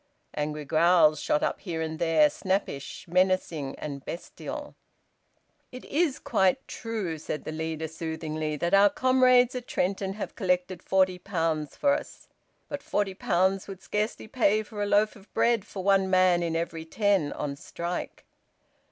Angry 0.33 0.65
growls 0.65 1.19
shot 1.19 1.43
up 1.43 1.59
here 1.59 1.79
and 1.79 1.99
there, 1.99 2.27
snappish, 2.31 3.05
menacing, 3.07 3.75
and 3.77 4.03
bestial. 4.03 4.73
"It 5.71 5.85
is 5.85 6.17
quite 6.17 6.67
true," 6.67 7.19
said 7.19 7.43
the 7.43 7.51
leader 7.51 7.87
soothingly, 7.87 8.55
"that 8.55 8.73
our 8.73 8.89
comrades 8.89 9.53
at 9.53 9.67
Trenton 9.67 10.13
have 10.13 10.33
collected 10.35 10.81
forty 10.81 11.19
pounds 11.19 11.75
for 11.75 11.93
us. 11.93 12.27
But 12.67 12.81
forty 12.81 13.13
pounds 13.13 13.67
would 13.67 13.83
scarcely 13.83 14.27
pay 14.27 14.63
for 14.63 14.81
a 14.81 14.87
loaf 14.87 15.15
of 15.15 15.31
bread 15.35 15.67
for 15.67 15.83
one 15.83 16.09
man 16.09 16.41
in 16.41 16.55
every 16.55 16.83
ten 16.83 17.31
on 17.33 17.55
strike." 17.55 18.25